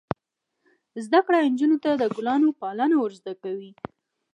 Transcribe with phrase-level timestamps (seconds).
[1.05, 3.71] زده کړه نجونو ته د ګلانو پالنه ور زده کوي.